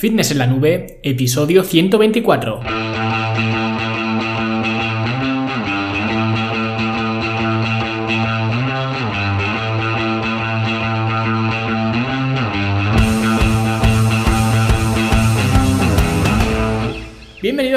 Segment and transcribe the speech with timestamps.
[0.00, 2.60] Fitness en la Nube, episodio 124.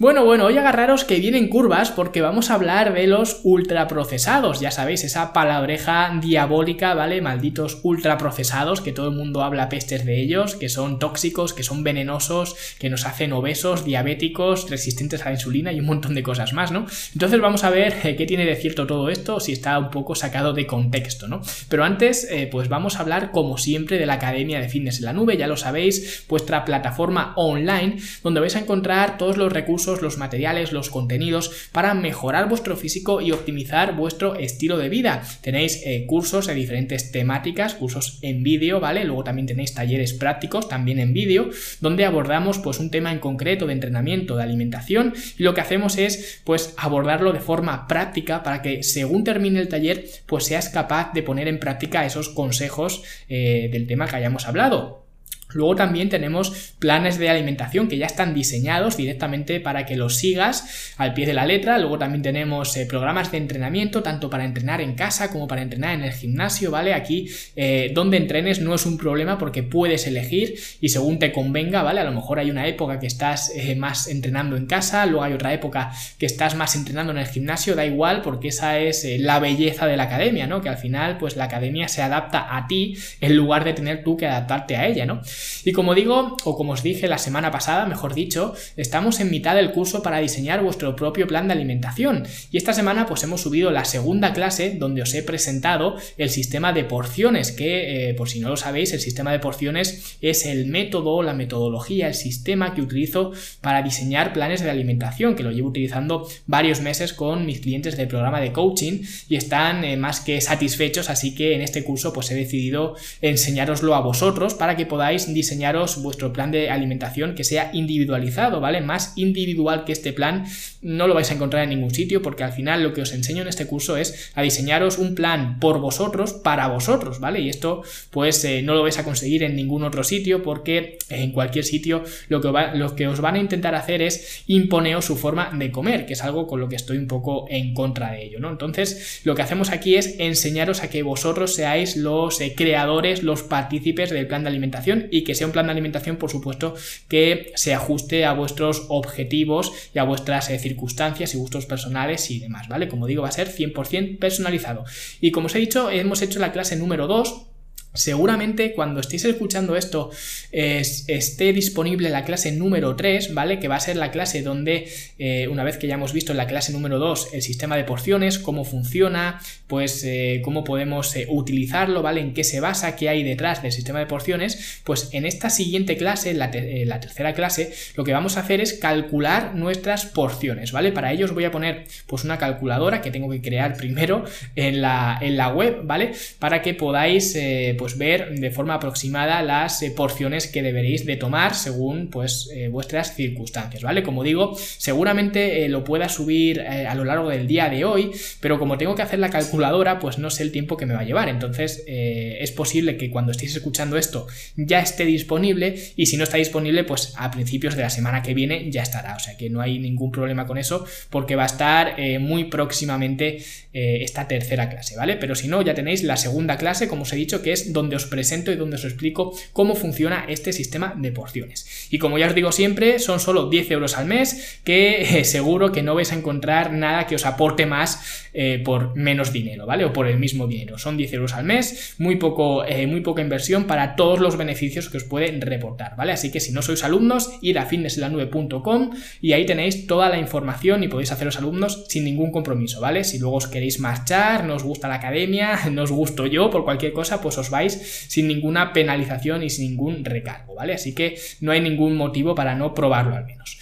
[0.00, 4.70] Bueno, bueno, hoy agarraros que vienen curvas porque vamos a hablar de los ultraprocesados, ya
[4.70, 7.20] sabéis, esa palabreja diabólica, ¿vale?
[7.20, 11.84] Malditos ultraprocesados, que todo el mundo habla pestes de ellos, que son tóxicos, que son
[11.84, 16.54] venenosos, que nos hacen obesos, diabéticos, resistentes a la insulina y un montón de cosas
[16.54, 16.86] más, ¿no?
[17.12, 20.14] Entonces vamos a ver eh, qué tiene de cierto todo esto, si está un poco
[20.14, 21.42] sacado de contexto, ¿no?
[21.68, 25.04] Pero antes, eh, pues vamos a hablar, como siempre, de la Academia de Fitness en
[25.04, 29.89] la Nube, ya lo sabéis, vuestra plataforma online, donde vais a encontrar todos los recursos
[30.00, 35.22] los materiales, los contenidos para mejorar vuestro físico y optimizar vuestro estilo de vida.
[35.42, 39.04] Tenéis eh, cursos de diferentes temáticas, cursos en vídeo, ¿vale?
[39.04, 43.66] Luego también tenéis talleres prácticos, también en vídeo, donde abordamos pues un tema en concreto
[43.66, 48.62] de entrenamiento, de alimentación y lo que hacemos es pues abordarlo de forma práctica para
[48.62, 53.68] que según termine el taller pues seas capaz de poner en práctica esos consejos eh,
[53.72, 55.09] del tema que hayamos hablado.
[55.54, 60.94] Luego también tenemos planes de alimentación que ya están diseñados directamente para que los sigas
[60.96, 61.78] al pie de la letra.
[61.78, 65.94] Luego también tenemos eh, programas de entrenamiento, tanto para entrenar en casa como para entrenar
[65.94, 66.94] en el gimnasio, ¿vale?
[66.94, 71.82] Aquí eh, donde entrenes no es un problema porque puedes elegir y según te convenga,
[71.82, 72.00] ¿vale?
[72.00, 75.32] A lo mejor hay una época que estás eh, más entrenando en casa, luego hay
[75.32, 79.38] otra época que estás más entrenando en el gimnasio, da igual porque esa es la
[79.38, 80.60] belleza de la academia, ¿no?
[80.60, 84.16] Que al final pues la academia se adapta a ti en lugar de tener tú
[84.16, 85.22] que adaptarte a ella, ¿no?
[85.64, 89.54] Y como digo, o como os dije la semana pasada, mejor dicho, estamos en mitad
[89.54, 92.26] del curso para diseñar vuestro propio plan de alimentación.
[92.50, 96.72] Y esta semana pues hemos subido la segunda clase donde os he presentado el sistema
[96.72, 100.66] de porciones, que eh, por si no lo sabéis, el sistema de porciones es el
[100.66, 105.68] método, la metodología, el sistema que utilizo para diseñar planes de alimentación, que lo llevo
[105.68, 110.40] utilizando varios meses con mis clientes del programa de coaching y están eh, más que
[110.40, 115.29] satisfechos, así que en este curso pues he decidido enseñároslo a vosotros para que podáis
[115.34, 118.80] diseñaros vuestro plan de alimentación que sea individualizado, ¿vale?
[118.80, 120.44] Más individual que este plan
[120.82, 123.42] no lo vais a encontrar en ningún sitio porque al final lo que os enseño
[123.42, 127.40] en este curso es a diseñaros un plan por vosotros, para vosotros, ¿vale?
[127.40, 131.32] Y esto pues eh, no lo vais a conseguir en ningún otro sitio porque en
[131.32, 135.50] cualquier sitio lo que, lo que os van a intentar hacer es imponeros su forma
[135.52, 138.40] de comer, que es algo con lo que estoy un poco en contra de ello,
[138.40, 138.50] ¿no?
[138.50, 143.42] Entonces lo que hacemos aquí es enseñaros a que vosotros seáis los eh, creadores, los
[143.42, 146.74] partícipes del plan de alimentación y que sea un plan de alimentación, por supuesto,
[147.08, 152.40] que se ajuste a vuestros objetivos y a vuestras circunstancias circunstancias y gustos personales y
[152.40, 152.88] demás, ¿vale?
[152.88, 154.84] Como digo, va a ser 100% personalizado.
[155.20, 157.49] Y como os he dicho, hemos hecho la clase número 2
[157.92, 160.10] Seguramente cuando estéis escuchando esto
[160.52, 163.58] esté disponible la clase número 3, ¿vale?
[163.58, 166.38] Que va a ser la clase donde, eh, una vez que ya hemos visto en
[166.38, 171.26] la clase número 2 el sistema de porciones, cómo funciona, pues eh, cómo podemos eh,
[171.28, 172.20] utilizarlo, ¿vale?
[172.20, 175.96] En qué se basa, qué hay detrás del sistema de porciones, pues en esta siguiente
[175.96, 176.50] clase, la,
[176.84, 180.92] la tercera clase, lo que vamos a hacer es calcular nuestras porciones, ¿vale?
[180.92, 184.24] Para ello os voy a poner pues una calculadora que tengo que crear primero
[184.56, 186.12] en la, en la web, ¿vale?
[186.38, 187.36] Para que podáis
[187.80, 192.68] pues ver de forma aproximada las eh, porciones que deberéis de tomar según pues eh,
[192.68, 194.02] vuestras circunstancias, ¿vale?
[194.02, 198.10] Como digo, seguramente eh, lo pueda subir a lo largo del día de hoy,
[198.40, 201.00] pero como tengo que hacer la calculadora, pues no sé el tiempo que me va
[201.00, 204.26] a llevar, entonces es posible que cuando estéis escuchando esto
[204.56, 208.34] ya esté disponible y si no está disponible, pues a principios de la semana que
[208.34, 211.46] viene ya estará, o sea que no hay ningún problema con eso porque va a
[211.46, 213.38] estar muy próximamente
[213.72, 215.16] esta tercera clase, ¿vale?
[215.16, 217.96] Pero si no, ya tenéis la segunda clase, como os he dicho, que es donde
[217.96, 221.88] os presento y donde os explico cómo funciona este sistema de porciones.
[221.90, 225.72] Y como ya os digo siempre, son solo 10 euros al mes, que eh, seguro
[225.72, 229.84] que no vais a encontrar nada que os aporte más eh, por menos dinero, ¿vale?
[229.84, 230.78] O por el mismo dinero.
[230.78, 234.88] Son 10 euros al mes, muy, poco, eh, muy poca inversión para todos los beneficios
[234.88, 236.12] que os pueden reportar, ¿vale?
[236.12, 238.90] Así que si no sois alumnos, id a fitnesslanube.com
[239.20, 243.04] y ahí tenéis toda la información y podéis haceros alumnos sin ningún compromiso, ¿vale?
[243.04, 246.64] Si luego os queréis marchar, no os gusta la academia, no os gusto yo por
[246.64, 250.74] cualquier cosa, pues os sin ninguna penalización y sin ningún recargo, ¿vale?
[250.74, 253.58] Así que no hay ningún motivo para no probarlo al menos.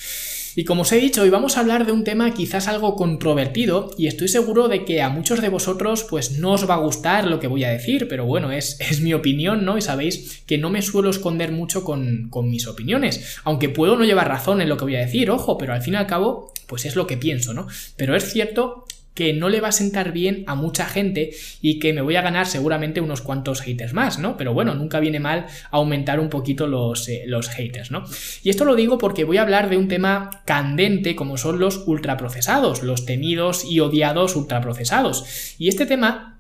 [0.59, 3.93] Y como os he dicho, hoy vamos a hablar de un tema quizás algo controvertido
[3.97, 7.29] y estoy seguro de que a muchos de vosotros pues no os va a gustar
[7.29, 9.79] lo que voy a decir, pero bueno, es, es mi opinión, ¿no?
[9.79, 14.05] Y sabéis que no me suelo esconder mucho con, con mis opiniones, aunque puedo no
[14.05, 16.53] llevar razón en lo que voy a decir, ojo, pero al fin y al cabo
[16.67, 17.69] pues es lo que pienso, ¿no?
[17.97, 18.85] Pero es cierto
[19.19, 22.23] que no le va a sentar bien a mucha gente y que me voy a
[22.23, 24.37] ganar seguramente unos cuantos haters más, ¿no?
[24.37, 28.05] Pero bueno, nunca viene mal aumentar un poquito los, eh, los haters, ¿no?
[28.44, 31.82] Y esto lo digo porque voy a hablar de un tema candente como son los
[31.88, 35.56] ultraprocesados, los temidos y odiados ultraprocesados.
[35.59, 36.38] Y este tema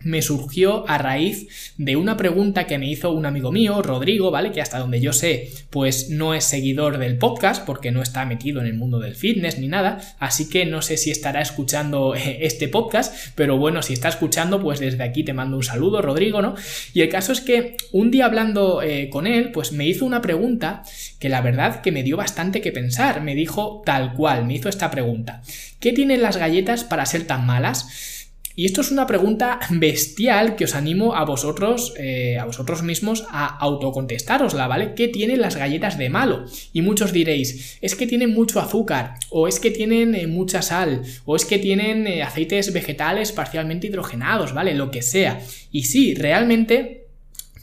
[0.00, 4.52] me surgió a raíz de una pregunta que me hizo un amigo mío, Rodrigo, ¿vale?
[4.52, 8.60] Que hasta donde yo sé, pues no es seguidor del podcast porque no está metido
[8.60, 12.38] en el mundo del fitness ni nada, así que no sé si estará escuchando eh,
[12.42, 16.42] este podcast, pero bueno, si está escuchando, pues desde aquí te mando un saludo, Rodrigo,
[16.42, 16.54] ¿no?
[16.94, 20.22] Y el caso es que un día hablando eh, con él, pues me hizo una
[20.22, 20.82] pregunta
[21.18, 24.68] que la verdad que me dio bastante que pensar, me dijo tal cual, me hizo
[24.68, 25.42] esta pregunta,
[25.80, 28.17] ¿qué tienen las galletas para ser tan malas?
[28.58, 33.24] Y esto es una pregunta bestial que os animo a vosotros, eh, a vosotros mismos,
[33.30, 34.94] a autocontestarosla, ¿vale?
[34.96, 36.44] ¿Qué tienen las galletas de malo?
[36.72, 41.02] Y muchos diréis, es que tienen mucho azúcar, o es que tienen eh, mucha sal,
[41.24, 44.74] o es que tienen eh, aceites vegetales parcialmente hidrogenados, ¿vale?
[44.74, 45.40] Lo que sea.
[45.70, 47.06] Y sí, realmente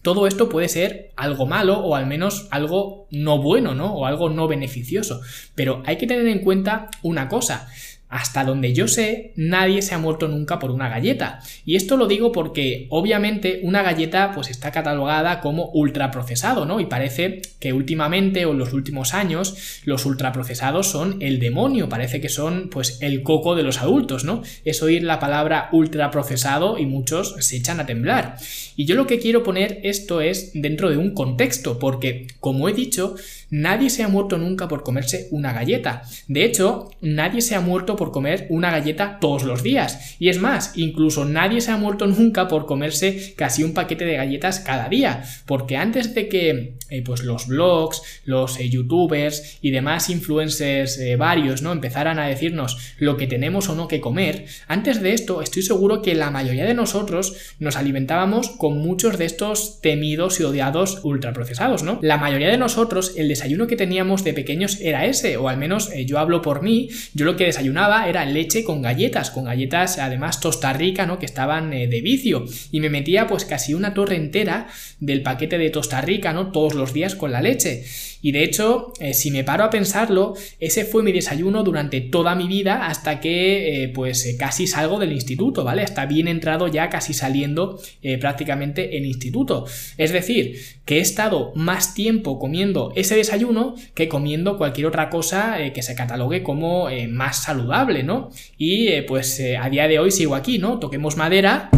[0.02, 3.96] todo esto puede ser algo malo o al menos algo no bueno, ¿no?
[3.96, 5.20] O algo no beneficioso.
[5.56, 7.68] Pero hay que tener en cuenta una cosa.
[8.16, 11.42] Hasta donde yo sé, nadie se ha muerto nunca por una galleta.
[11.66, 16.80] Y esto lo digo porque obviamente una galleta pues está catalogada como ultraprocesado, ¿no?
[16.80, 22.22] Y parece que últimamente o en los últimos años los ultraprocesados son el demonio, parece
[22.22, 24.44] que son pues el coco de los adultos, ¿no?
[24.64, 28.38] Es oír la palabra ultraprocesado y muchos se echan a temblar.
[28.78, 32.74] Y yo lo que quiero poner esto es dentro de un contexto, porque como he
[32.74, 33.16] dicho,
[33.50, 36.04] nadie se ha muerto nunca por comerse una galleta.
[36.30, 40.16] De hecho, nadie se ha muerto por comer una galleta todos los días.
[40.20, 44.18] Y es más, incluso nadie se ha muerto nunca por comerse casi un paquete de
[44.18, 45.24] galletas cada día.
[45.46, 51.16] Porque antes de que eh, pues los blogs, los eh, youtubers y demás influencers eh,
[51.16, 51.72] varios ¿no?
[51.72, 56.04] empezaran a decirnos lo que tenemos o no que comer, antes de esto estoy seguro
[56.04, 61.82] que la mayoría de nosotros nos alimentábamos con muchos de estos temidos y odiados ultraprocesados,
[61.82, 61.98] ¿no?
[62.04, 65.90] La mayoría de nosotros el desayuno que teníamos de pequeños era ese, o al menos
[66.06, 70.40] yo hablo por mí, yo lo que desayunaba era leche con galletas, con galletas además
[70.40, 71.20] Tosta Rica, ¿no?
[71.20, 72.46] Que estaban eh, de vicio.
[72.72, 74.68] Y me metía pues casi una torre entera
[75.00, 76.52] del paquete de Tosta Rica, ¿no?
[76.52, 77.86] Todos los días con la leche.
[78.26, 82.36] Y de hecho, eh, si me paro a pensarlo, ese fue mi desayuno durante toda
[82.36, 85.84] mi vida hasta que eh, pues casi salgo del instituto, ¿vale?
[85.84, 87.80] Hasta bien entrado ya casi saliendo
[88.20, 89.66] prácticamente en instituto.
[89.98, 95.58] Es decir, que he estado más tiempo comiendo ese desayuno que comiendo cualquier otra cosa
[95.74, 98.30] que se catalogue como más saludable ¿no?
[98.58, 100.80] Y eh, pues eh, a día de hoy sigo aquí, ¿no?
[100.80, 101.70] Toquemos madera,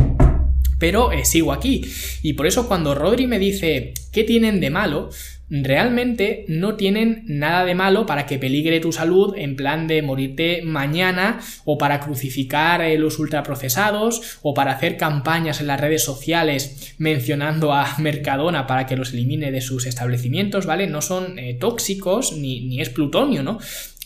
[0.79, 1.83] pero eh, sigo aquí.
[2.21, 5.09] Y por eso cuando Rodri me dice, ¿qué tienen de malo?
[5.49, 10.61] Realmente no tienen nada de malo para que peligre tu salud en plan de morirte
[10.63, 17.73] mañana o para crucificar los ultraprocesados o para hacer campañas en las redes sociales mencionando
[17.73, 20.87] a Mercadona para que los elimine de sus establecimientos, ¿vale?
[20.87, 23.59] No son tóxicos ni, ni es plutonio, ¿no?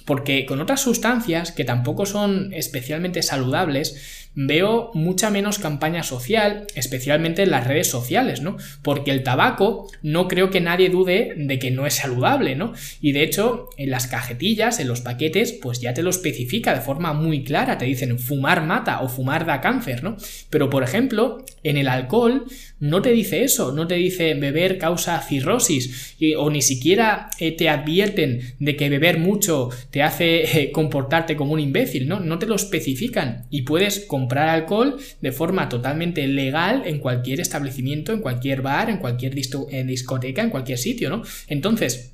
[0.06, 7.44] Porque con otras sustancias que tampoco son especialmente saludables, veo mucha menos campaña social, especialmente
[7.44, 8.58] en las redes sociales, ¿no?
[8.82, 12.74] Porque el tabaco no creo que nadie dude de que no es saludable, ¿no?
[13.02, 16.82] Y de hecho, en las cajetillas, en los paquetes, pues ya te lo especifica de
[16.82, 20.18] forma muy clara, te dicen fumar mata o fumar da cáncer, ¿no?
[20.50, 22.46] Pero por ejemplo, en el alcohol
[22.80, 27.70] no te dice eso, no te dice beber causa cirrosis o ni siquiera eh, te
[27.70, 32.20] advierten de que beber mucho te hace eh, comportarte como un imbécil, ¿no?
[32.20, 38.14] No te lo especifican y puedes comprar alcohol de forma totalmente legal en cualquier establecimiento,
[38.14, 41.24] en cualquier bar, en cualquier discoteca, en cualquier sitio, ¿no?
[41.48, 42.14] Entonces,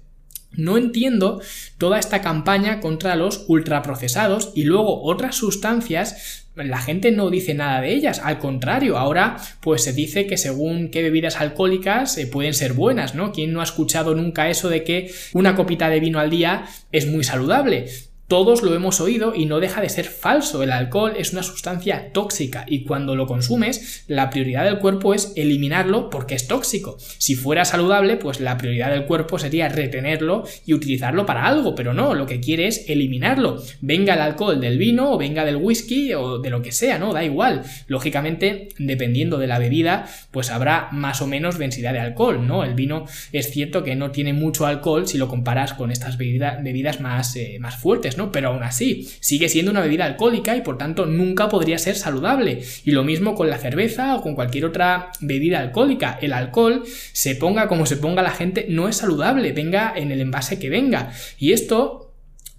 [0.54, 1.42] no entiendo
[1.78, 7.82] toda esta campaña contra los ultraprocesados y luego otras sustancias la gente no dice nada
[7.82, 12.56] de ellas, al contrario, ahora pues se dice que según qué bebidas alcohólicas eh, pueden
[12.56, 13.32] ser buenas, ¿no?
[13.32, 17.06] ¿Quién no ha escuchado nunca eso de que una copita de vino al día es
[17.06, 17.86] muy saludable?
[18.28, 20.62] Todos lo hemos oído y no deja de ser falso.
[20.62, 25.32] El alcohol es una sustancia tóxica y cuando lo consumes, la prioridad del cuerpo es
[25.38, 26.98] eliminarlo porque es tóxico.
[27.00, 31.94] Si fuera saludable, pues la prioridad del cuerpo sería retenerlo y utilizarlo para algo, pero
[31.94, 33.64] no, lo que quiere es eliminarlo.
[33.80, 37.14] Venga el alcohol del vino o venga del whisky o de lo que sea, ¿no?
[37.14, 37.64] Da igual.
[37.88, 42.66] Lógicamente, dependiendo de la bebida, pues habrá más o menos densidad de alcohol, ¿no?
[42.66, 47.00] El vino es cierto que no tiene mucho alcohol si lo comparas con estas bebidas
[47.00, 51.06] más, eh, más fuertes, pero aún así, sigue siendo una bebida alcohólica y por tanto
[51.06, 52.64] nunca podría ser saludable.
[52.84, 56.18] Y lo mismo con la cerveza o con cualquier otra bebida alcohólica.
[56.22, 56.84] El alcohol,
[57.14, 60.70] se ponga como se ponga la gente, no es saludable, venga en el envase que
[60.70, 61.12] venga.
[61.38, 62.07] Y esto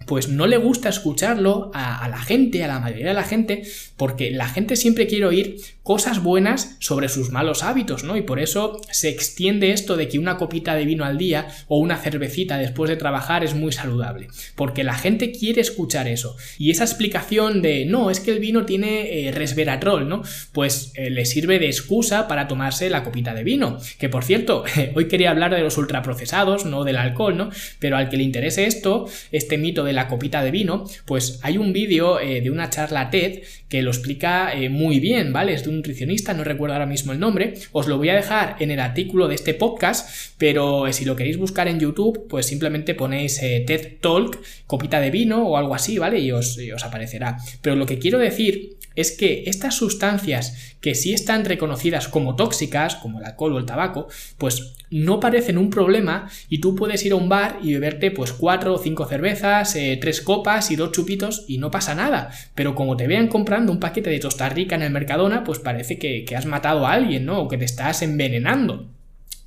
[0.08, 3.62] pues no le gusta escucharlo a, la gente, a la mayoría de la gente,
[3.96, 8.16] porque la gente siempre quiere oír cosas buenas sobre sus malos hábitos, ¿no?
[8.16, 11.78] Y por eso se extiende esto de que una copita de vino al día o
[11.78, 16.36] una cervecita después de trabajar es muy saludable, porque la gente quiere escuchar eso.
[16.58, 20.22] Y esa explicación de, no, es que el vino tiene eh, resveratrol, ¿no?
[20.52, 23.78] Pues eh, le sirve de excusa para tomarse la copita de vino.
[23.98, 27.50] Que por cierto, hoy quería hablar de los ultraprocesados, no del alcohol, ¿no?
[27.78, 31.58] Pero al que le interese esto, este mito de la copita de vino, pues hay
[31.58, 35.52] un vídeo eh, de una charla TED que lo explica muy bien, ¿vale?
[35.52, 38.56] Es de un nutricionista, no recuerdo ahora mismo el nombre, os lo voy a dejar
[38.60, 42.46] en el artículo de este podcast, pero eh, si lo queréis buscar en YouTube, pues
[42.46, 46.20] simplemente ponéis eh, TED Talk, copita de vino o algo así, ¿vale?
[46.20, 47.36] Y os, y os aparecerá.
[47.60, 52.96] Pero lo que quiero decir es que estas sustancias que sí están reconocidas como tóxicas,
[52.96, 57.12] como el alcohol o el tabaco, pues no parecen un problema y tú puedes ir
[57.12, 60.92] a un bar y beberte pues cuatro o cinco cervezas, eh, tres copas y dos
[60.92, 62.30] chupitos y no pasa nada.
[62.54, 65.98] Pero como te vean comprando un paquete de tostar rica en el Mercadona, pues parece
[65.98, 67.40] que, que has matado a alguien, ¿no?
[67.40, 68.97] O que te estás envenenando.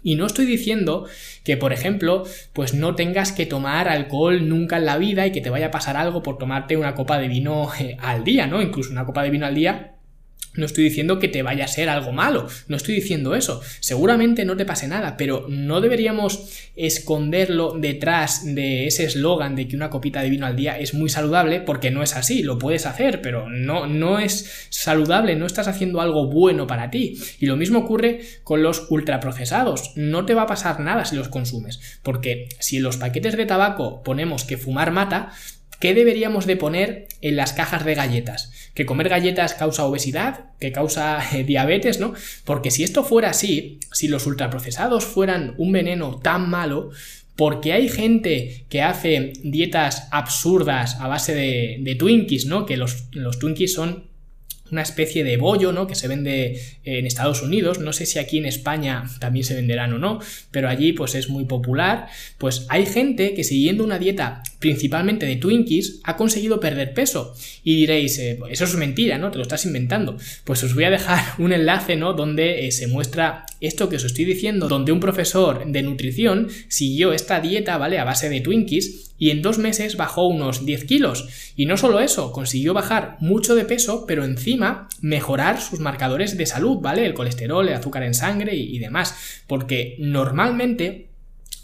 [0.04, 1.06] Y no estoy diciendo
[1.44, 5.42] que, por ejemplo, pues no tengas que tomar alcohol nunca en la vida y que
[5.42, 8.62] te vaya a pasar algo por tomarte una copa de vino eh, al día, ¿no?
[8.62, 9.91] Incluso una copa de vino al día
[10.54, 13.62] no estoy diciendo que te vaya a ser algo malo, no estoy diciendo eso.
[13.80, 19.76] Seguramente no te pase nada, pero no deberíamos esconderlo detrás de ese eslogan de que
[19.76, 22.86] una copita de vino al día es muy saludable, porque no es así, lo puedes
[22.86, 27.18] hacer, pero no, no es saludable, no estás haciendo algo bueno para ti.
[27.40, 31.30] Y lo mismo ocurre con los ultraprocesados, no te va a pasar nada si los
[31.30, 35.32] consumes, porque si en los paquetes de tabaco ponemos que fumar mata,
[35.82, 38.52] ¿Qué deberíamos de poner en las cajas de galletas?
[38.76, 40.52] ¿Que comer galletas causa obesidad?
[40.60, 42.00] ¿Que causa eh, diabetes?
[42.00, 42.14] ¿No?
[42.46, 46.92] Porque si esto fuera así, si los ultraprocesados fueran un veneno tan malo,
[47.36, 52.68] porque hay gente que hace dietas absurdas a base de, de Twinkies, ¿no?
[52.68, 54.12] Que los, los Twinkies son
[54.72, 55.88] una especie de bollo, ¿no?
[55.88, 57.80] Que se vende en Estados Unidos.
[57.80, 60.20] No sé si aquí en España también se venderán o no,
[60.52, 62.08] pero allí pues es muy popular.
[62.38, 67.36] Pues hay gente que siguiendo una dieta principalmente de Twinkies ha conseguido perder peso.
[67.64, 69.32] Y diréis, eh, eso es mentira, ¿no?
[69.32, 70.16] Te lo estás inventando.
[70.46, 72.14] Pues os voy a dejar un enlace, ¿no?
[72.14, 77.12] Donde eh, se muestra esto que os estoy diciendo, donde un profesor de nutrición siguió
[77.12, 78.00] esta dieta, ¿vale?
[78.00, 81.52] A base de Twinkies y en dos meses bajó unos 10 kilos.
[81.56, 86.46] Y no solo eso, consiguió bajar mucho de peso, pero encima mejorar sus marcadores de
[86.46, 87.06] salud, ¿vale?
[87.06, 89.44] El colesterol, el azúcar en sangre y demás.
[89.48, 91.11] Porque normalmente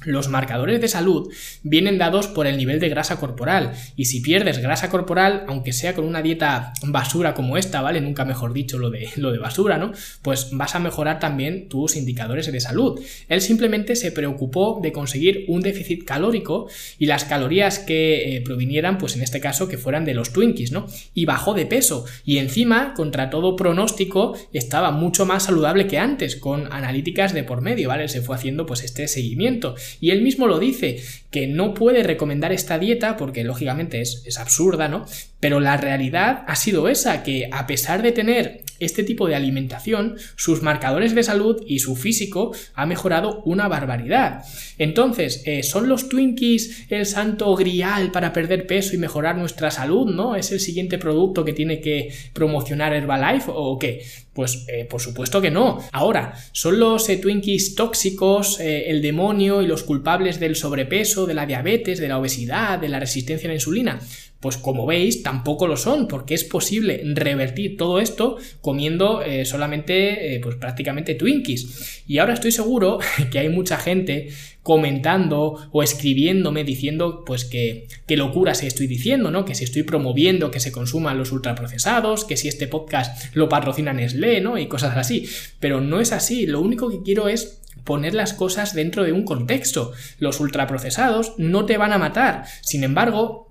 [0.05, 1.31] los marcadores de salud
[1.63, 5.95] vienen dados por el nivel de grasa corporal y si pierdes grasa corporal, aunque sea
[5.95, 7.99] con una dieta basura como esta, ¿vale?
[8.01, 9.91] Nunca mejor dicho lo de, lo de basura, ¿no?
[10.21, 12.99] Pues vas a mejorar también tus indicadores de salud.
[13.27, 16.67] Él simplemente se preocupó de conseguir un déficit calórico
[16.99, 20.71] y las calorías que eh, provinieran, pues en este caso que fueran de los Twinkies,
[20.71, 20.87] ¿no?
[21.13, 26.35] Y bajó de peso y encima, contra todo pronóstico, estaba mucho más saludable que antes,
[26.35, 28.07] con analíticas de por medio, ¿vale?
[28.07, 31.01] Se fue haciendo pues este seguimiento y él mismo lo dice,
[31.31, 35.05] que no puede recomendar esta dieta porque lógicamente es, es absurda, ¿no?
[35.39, 40.17] Pero la realidad ha sido esa, que a pesar de tener este tipo de alimentación,
[40.35, 44.43] sus marcadores de salud y su físico ha mejorado una barbaridad.
[44.77, 50.13] Entonces, eh, ¿son los Twinkies el santo grial para perder peso y mejorar nuestra salud?
[50.13, 50.35] ¿No?
[50.35, 54.03] ¿Es el siguiente producto que tiene que promocionar Herbalife o qué?
[54.33, 55.79] Pues eh, por supuesto que no.
[55.91, 61.47] Ahora, ¿son los eh, Twinkies tóxicos, el demonio y los culpables del sobrepeso, de la
[61.47, 63.99] diabetes, de la obesidad, de la resistencia a la insulina?
[64.39, 70.35] Pues como veis, tampoco lo son, porque es posible revertir todo esto comiendo eh, solamente,
[70.35, 72.03] eh, pues prácticamente Twinkies.
[72.07, 72.99] Y ahora estoy seguro
[73.31, 74.29] que hay mucha gente
[74.67, 79.45] comentando o escribiéndome diciendo pues que qué locura se estoy diciendo, ¿no?
[79.45, 83.93] Que si estoy promoviendo que se consuman los ultraprocesados, que si este podcast lo patrocina
[83.93, 84.57] Nestlé, ¿no?
[84.57, 85.25] Y cosas así.
[85.61, 89.23] Pero no es así, lo único que quiero es poner las cosas dentro de un
[89.23, 89.93] contexto.
[90.19, 93.46] Los ultraprocesados no te van a matar, sin embargo,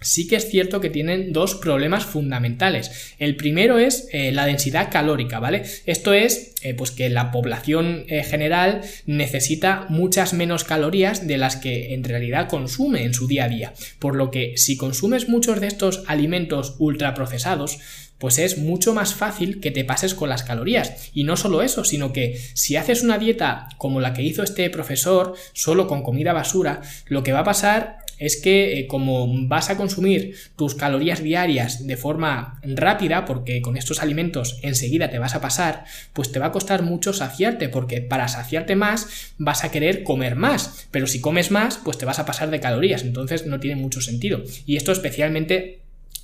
[0.00, 3.14] sí que es cierto que tienen dos problemas fundamentales.
[3.18, 5.64] El primero es eh, la densidad calórica, ¿vale?
[5.86, 11.56] Esto es eh, pues que la población eh, general necesita muchas menos calorías de las
[11.56, 13.72] que en realidad consume en su día a día.
[13.98, 17.78] Por lo que si consumes muchos de estos alimentos ultraprocesados,
[18.18, 21.10] pues es mucho más fácil que te pases con las calorías.
[21.14, 24.68] Y no solo eso, sino que si haces una dieta como la que hizo este
[24.68, 29.70] profesor, solo con comida basura, lo que va a pasar es que eh, como vas
[29.70, 35.34] a consumir tus calorías diarias de forma rápida, porque con estos alimentos enseguida te vas
[35.34, 39.72] a pasar, pues te va a costar mucho saciarte, porque para saciarte más vas a
[39.72, 43.46] querer comer más, pero si comes más, pues te vas a pasar de calorías, entonces
[43.46, 44.42] no tiene mucho sentido.
[44.66, 45.80] Y esto especialmente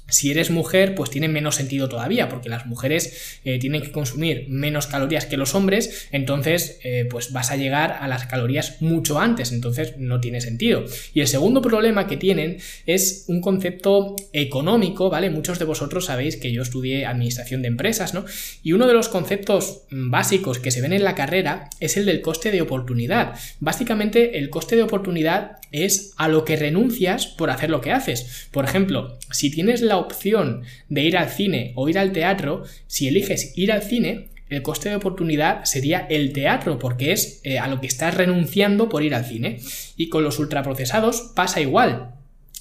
[0.08, 4.46] si eres mujer, pues tiene menos sentido todavía, porque las mujeres eh, tienen que consumir
[4.48, 9.18] menos calorías que los hombres, entonces eh, pues vas a llegar a las calorías mucho
[9.18, 10.84] antes, entonces no tiene sentido.
[11.12, 15.30] Y el segundo problema que tienen es un concepto económico, ¿vale?
[15.30, 18.24] Muchos de vosotros sabéis que yo estudié administración de empresas, ¿no?
[18.62, 22.20] Y uno de los conceptos básicos que se ven en la carrera es el del
[22.20, 23.34] coste de oportunidad.
[23.60, 28.48] Básicamente el coste de oportunidad es a lo que renuncias por hacer lo que haces.
[28.50, 33.08] Por ejemplo, si tienes la opción de ir al cine o ir al teatro, si
[33.08, 37.66] eliges ir al cine, el coste de oportunidad sería el teatro, porque es eh, a
[37.66, 39.58] lo que estás renunciando por ir al cine.
[39.96, 42.12] Y con los ultraprocesados pasa igual.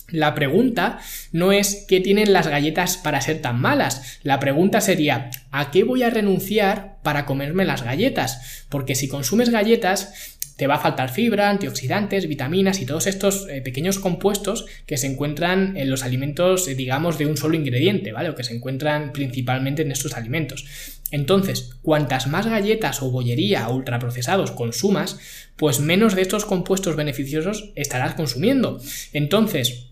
[0.09, 0.99] La pregunta
[1.31, 4.19] no es qué tienen las galletas para ser tan malas.
[4.21, 8.65] La pregunta sería ¿a qué voy a renunciar para comerme las galletas?
[8.69, 13.61] Porque si consumes galletas, te va a faltar fibra, antioxidantes, vitaminas y todos estos eh,
[13.61, 18.29] pequeños compuestos que se encuentran en los alimentos, eh, digamos, de un solo ingrediente, ¿vale?
[18.29, 20.65] O que se encuentran principalmente en estos alimentos.
[21.11, 25.19] Entonces, cuantas más galletas o bollería ultraprocesados consumas,
[25.55, 28.79] pues menos de estos compuestos beneficiosos estarás consumiendo.
[29.13, 29.87] Entonces,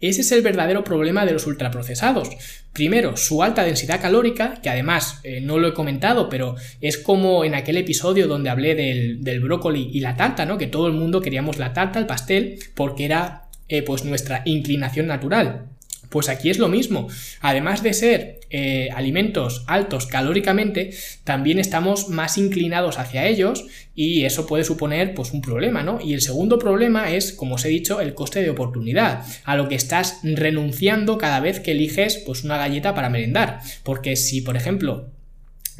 [0.00, 2.30] ese es el verdadero problema de los ultraprocesados.
[2.72, 7.44] Primero, su alta densidad calórica, que además eh, no lo he comentado, pero es como
[7.44, 10.58] en aquel episodio donde hablé del, brócoli y la tarta, ¿no?
[10.58, 15.06] Que todo el mundo queríamos la tarta, el pastel, porque era eh, pues nuestra inclinación
[15.06, 15.66] natural.
[16.08, 17.08] Pues aquí es lo mismo.
[17.40, 20.90] Además de ser eh, alimentos altos calóricamente,
[21.24, 26.00] también estamos más inclinados hacia ellos y eso puede suponer pues un problema, ¿no?
[26.02, 29.68] Y el segundo problema es, como os he dicho, el coste de oportunidad, a lo
[29.68, 33.60] que estás renunciando cada vez que eliges pues una galleta para merendar.
[33.82, 35.10] Porque si, por ejemplo,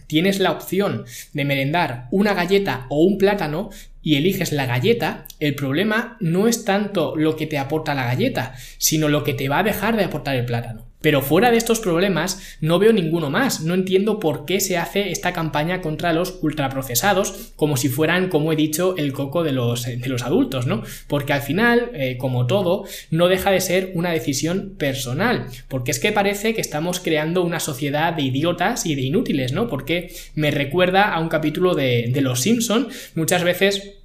[0.08, 3.70] tienes la opción de merendar una galleta o un plátano,
[4.08, 8.54] y eliges la galleta, el problema no es tanto lo que te aporta la galleta,
[8.78, 10.86] sino lo que te va a dejar de aportar el plátano.
[11.00, 13.60] Pero fuera de estos problemas no veo ninguno más.
[13.60, 18.52] No entiendo por qué se hace esta campaña contra los ultraprocesados como si fueran, como
[18.52, 20.82] he dicho, el coco de los, de los adultos, ¿no?
[21.06, 25.46] Porque al final, eh, como todo, no deja de ser una decisión personal.
[25.68, 29.68] Porque es que parece que estamos creando una sociedad de idiotas y de inútiles, ¿no?
[29.68, 32.88] Porque me recuerda a un capítulo de, de Los Simpson.
[33.14, 33.97] Muchas veces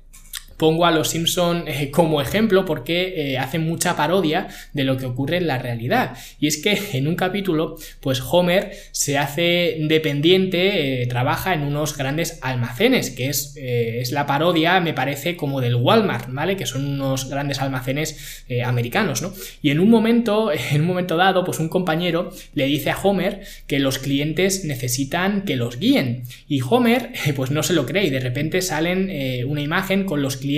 [0.63, 5.05] Pongo a los Simpson eh, como ejemplo porque eh, hacen mucha parodia de lo que
[5.05, 6.15] ocurre en la realidad.
[6.39, 11.97] Y es que en un capítulo, pues Homer se hace dependiente, eh, trabaja en unos
[11.97, 16.55] grandes almacenes, que es, es, la parodia, me parece, como del Walmart, ¿vale?
[16.55, 19.33] Que son unos grandes almacenes americanos, ¿no?
[19.61, 23.41] Y en un momento, en un momento dado, pues un compañero le dice a Homer
[23.67, 26.23] que los clientes necesitan que los guíen.
[26.47, 29.11] Y Homer, pues no se lo cree y de repente salen
[29.45, 30.52] una imagen con los clientes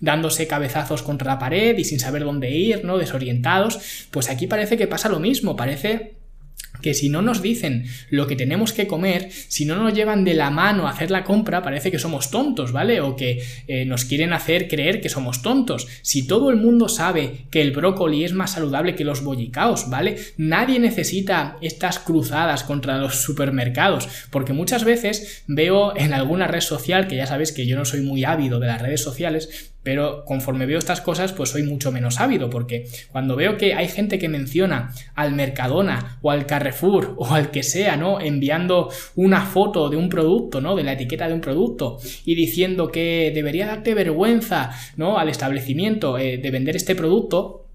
[0.00, 2.98] dándose cabezazos contra la pared y sin saber dónde ir, ¿no?
[2.98, 4.06] Desorientados.
[4.10, 6.21] Pues aquí parece que pasa lo mismo, parece
[6.82, 10.34] que si no nos dicen lo que tenemos que comer, si no nos llevan de
[10.34, 13.00] la mano a hacer la compra, parece que somos tontos, ¿vale?
[13.00, 15.88] O que eh, nos quieren hacer creer que somos tontos.
[16.02, 20.16] Si todo el mundo sabe que el brócoli es más saludable que los bollicaos, ¿vale?
[20.36, 27.06] Nadie necesita estas cruzadas contra los supermercados, porque muchas veces veo en alguna red social,
[27.06, 30.66] que ya sabéis que yo no soy muy ávido de las redes sociales, pero conforme
[30.66, 34.28] veo estas cosas, pues soy mucho menos ávido, porque cuando veo que hay gente que
[34.28, 38.20] menciona al Mercadona o al Carrefour o al que sea, ¿no?
[38.20, 40.76] Enviando una foto de un producto, ¿no?
[40.76, 45.18] De la etiqueta de un producto y diciendo que debería darte vergüenza, ¿no?
[45.18, 47.66] Al establecimiento eh, de vender este producto,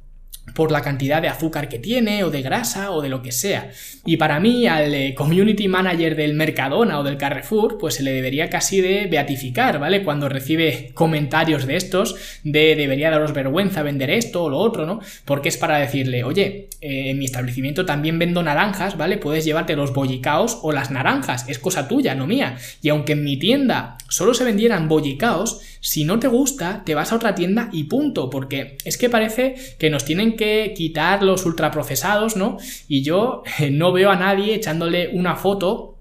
[0.53, 3.71] por la cantidad de azúcar que tiene o de grasa o de lo que sea.
[4.05, 8.11] Y para mí al eh, community manager del Mercadona o del Carrefour pues se le
[8.11, 10.03] debería casi de beatificar, ¿vale?
[10.03, 14.99] Cuando recibe comentarios de estos de debería daros vergüenza vender esto o lo otro, ¿no?
[15.25, 19.17] Porque es para decirle, oye, eh, en mi establecimiento también vendo naranjas, ¿vale?
[19.17, 22.57] Puedes llevarte los bollicaos o las naranjas, es cosa tuya, no mía.
[22.81, 27.11] Y aunque en mi tienda solo se vendieran bollicaos, si no te gusta, te vas
[27.11, 31.45] a otra tienda y punto, porque es que parece que nos tienen que quitar los
[31.45, 32.57] ultraprocesados, ¿no?
[32.87, 35.97] Y yo eh, no veo a nadie echándole una foto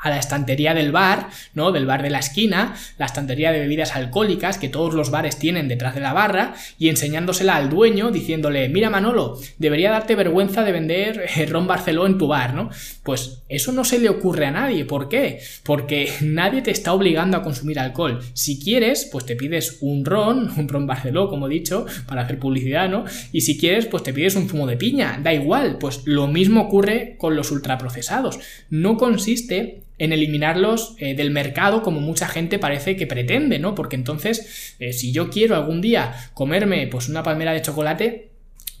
[0.00, 1.72] a la estantería del bar, ¿no?
[1.72, 5.68] Del bar de la esquina, la estantería de bebidas alcohólicas que todos los bares tienen
[5.68, 10.72] detrás de la barra y enseñándosela al dueño diciéndole, mira Manolo, debería darte vergüenza de
[10.72, 12.70] vender eh, ron Barceló en tu bar, ¿no?
[13.10, 14.84] Pues eso no se le ocurre a nadie.
[14.84, 15.40] ¿Por qué?
[15.64, 18.20] Porque nadie te está obligando a consumir alcohol.
[18.34, 22.38] Si quieres, pues te pides un ron, un ron Barceló, como he dicho, para hacer
[22.38, 23.04] publicidad, ¿no?
[23.32, 25.18] Y si quieres, pues te pides un zumo de piña.
[25.20, 28.38] Da igual, pues lo mismo ocurre con los ultraprocesados.
[28.68, 33.74] No consiste en eliminarlos eh, del mercado como mucha gente parece que pretende, ¿no?
[33.74, 38.29] Porque entonces, eh, si yo quiero algún día comerme pues una palmera de chocolate,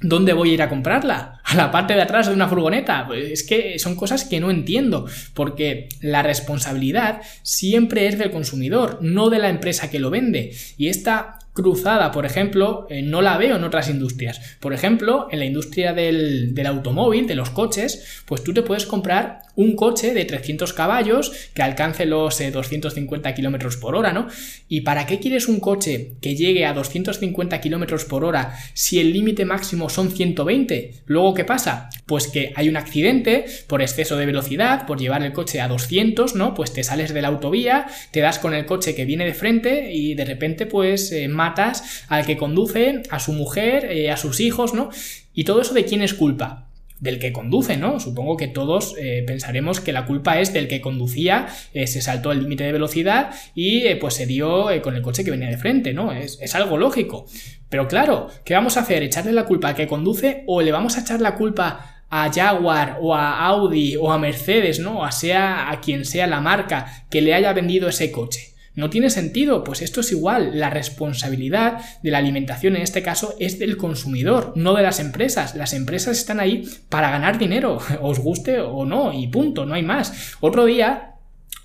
[0.02, 1.40] ¿Dónde voy a ir a comprarla?
[1.44, 3.06] ¿A la parte de atrás de una furgoneta?
[3.06, 8.98] Pues es que son cosas que no entiendo, porque la responsabilidad siempre es del consumidor,
[9.02, 10.54] no de la empresa que lo vende.
[10.78, 14.40] Y esta cruzada, por ejemplo, eh, no la veo en otras industrias.
[14.60, 19.42] Por ejemplo, en la industria del, automóvil, de los coches, pues tú te puedes comprar
[19.56, 24.28] un coche de 300 caballos que alcance los 250 eh, kilómetros por hora, ¿no?
[24.68, 29.12] ¿Y para qué quieres un coche que llegue a 250 kilómetros por hora si el
[29.12, 31.02] límite máximo son 120?
[31.06, 31.90] Luego, ¿qué pasa?
[32.06, 36.36] Pues que hay un accidente por exceso de velocidad, por llevar el coche a 200,
[36.36, 36.54] ¿no?
[36.54, 39.92] Pues te sales de la autovía, te das con el coche que viene de frente
[39.92, 44.40] y de repente, pues, eh, matas al que conduce, a su mujer, eh, a sus
[44.40, 44.90] hijos, ¿no?
[45.32, 46.66] Y todo eso de quién es culpa
[46.98, 47.98] del que conduce, ¿no?
[47.98, 52.30] Supongo que todos eh, pensaremos que la culpa es del que conducía, eh, se saltó
[52.30, 55.94] el límite de velocidad y pues se dio con el coche que venía de frente,
[55.94, 56.12] ¿no?
[56.12, 57.24] Es, es, algo lógico.
[57.70, 59.02] Pero claro, ¿qué vamos a hacer?
[59.02, 62.98] ¿Echarle la culpa al que conduce o le vamos a echar la culpa a Jaguar
[63.00, 65.00] o a Audi o a Mercedes, ¿no?
[65.00, 68.49] O sea a quien sea la marca que le haya vendido ese coche?
[68.74, 69.64] ¿No tiene sentido?
[69.64, 70.58] Pues esto es igual.
[70.58, 75.56] La responsabilidad de la alimentación en este caso es del consumidor, no de las empresas.
[75.56, 79.82] Las empresas están ahí para ganar dinero, os guste o no, y punto, no hay
[79.82, 80.36] más.
[80.40, 81.06] Otro día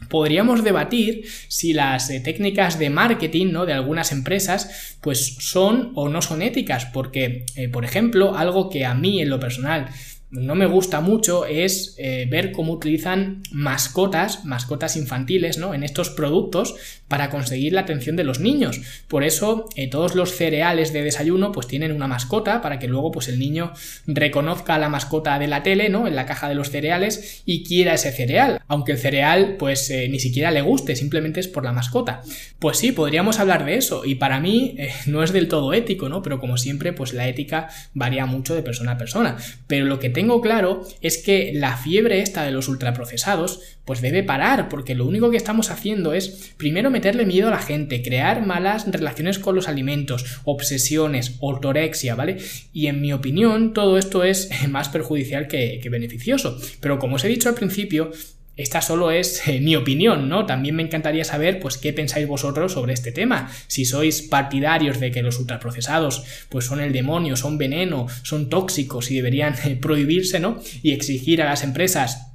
[0.10, 3.66] podríamos debatir si las eh, técnicas de marketing ¿no?
[3.66, 8.86] de algunas empresas pues son o no son éticas porque eh, por ejemplo algo que
[8.86, 9.88] a mí en lo personal
[10.32, 15.74] no me gusta mucho es eh, ver cómo utilizan mascotas, mascotas infantiles, ¿no?
[15.74, 16.76] En estos productos
[17.08, 18.82] para conseguir la atención de los niños.
[19.08, 23.12] Por eso eh, todos los cereales de desayuno pues tienen una mascota para que luego
[23.12, 23.74] pues el niño
[24.08, 26.08] reconozca a la mascota de la tele, ¿no?
[26.08, 28.62] En la caja de los cereales y quiera ese cereal.
[28.68, 32.24] Aunque el cereal pues eh, ni siquiera le guste, simplemente es por la mascota.
[32.60, 36.24] Pues sí, podríamos hablar de eso y para mí no es del todo ético, ¿no?
[36.24, 39.38] Pero como siempre pues la ética varía mucho de persona a persona.
[39.68, 44.24] Pero lo que tengo claro es que la fiebre esta de los ultraprocesados pues debe
[44.24, 48.46] parar, porque lo único que estamos haciendo es primero meterle miedo a la gente, crear
[48.46, 52.38] malas relaciones con los alimentos, obsesiones, ortorexia, ¿vale?
[52.74, 56.60] Y en mi opinión todo esto es más perjudicial que, que beneficioso.
[56.80, 58.12] Pero como os he dicho al principio,
[58.58, 60.46] esta solo es eh, mi opinión, ¿no?
[60.46, 63.50] También me encantaría saber, pues, qué pensáis vosotros sobre este tema.
[63.68, 69.12] Si sois partidarios de que los ultraprocesados, pues, son el demonio, son veneno, son tóxicos
[69.12, 70.60] y deberían eh, prohibirse, ¿no?
[70.84, 72.35] Y exigir a las empresas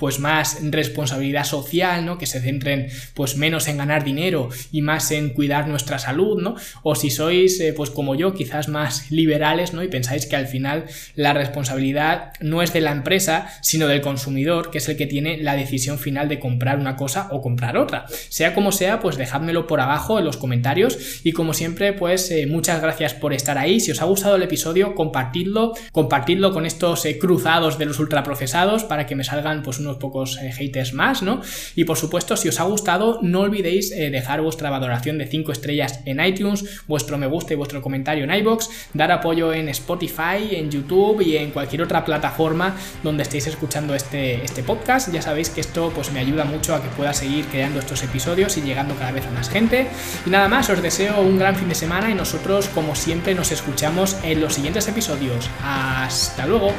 [0.00, 2.16] pues más responsabilidad social, ¿no?
[2.16, 6.56] Que se centren pues menos en ganar dinero y más en cuidar nuestra salud, ¿no?
[6.82, 9.82] O si sois eh, pues como yo, quizás más liberales, ¿no?
[9.82, 10.86] Y pensáis que al final
[11.16, 15.36] la responsabilidad no es de la empresa, sino del consumidor, que es el que tiene
[15.36, 18.06] la decisión final de comprar una cosa o comprar otra.
[18.30, 22.46] Sea como sea, pues dejádmelo por abajo en los comentarios y como siempre, pues eh,
[22.46, 23.80] muchas gracias por estar ahí.
[23.80, 28.84] Si os ha gustado el episodio, compartidlo, compartidlo con estos eh, cruzados de los ultraprocesados
[28.84, 31.40] para que me salgan pues unos pocos eh, haters más, ¿no?
[31.74, 35.52] Y por supuesto, si os ha gustado, no olvidéis eh, dejar vuestra valoración de 5
[35.52, 40.52] estrellas en iTunes, vuestro me gusta y vuestro comentario en iBox, dar apoyo en Spotify,
[40.52, 45.12] en YouTube y en cualquier otra plataforma donde estéis escuchando este, este podcast.
[45.12, 48.56] Ya sabéis que esto pues me ayuda mucho a que pueda seguir creando estos episodios
[48.56, 49.88] y llegando cada vez a más gente.
[50.26, 53.50] Y nada más, os deseo un gran fin de semana y nosotros, como siempre, nos
[53.50, 55.48] escuchamos en los siguientes episodios.
[55.62, 56.72] Hasta luego.